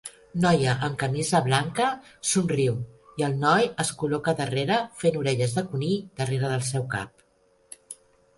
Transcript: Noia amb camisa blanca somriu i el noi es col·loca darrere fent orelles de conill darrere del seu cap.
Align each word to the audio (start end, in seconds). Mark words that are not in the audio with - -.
Noia 0.43 0.71
amb 0.85 0.95
camisa 1.01 1.41
blanca 1.47 1.89
somriu 2.29 2.77
i 3.19 3.25
el 3.27 3.35
noi 3.43 3.67
es 3.85 3.93
col·loca 4.01 4.35
darrere 4.41 4.79
fent 5.03 5.21
orelles 5.21 5.55
de 5.61 5.65
conill 5.75 5.95
darrere 6.23 6.51
del 6.55 6.67
seu 6.73 6.89
cap. 6.97 7.25